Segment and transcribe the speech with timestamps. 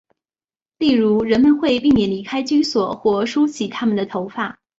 [0.79, 4.57] 例如人们会避免离开居所或梳洗他们的头发。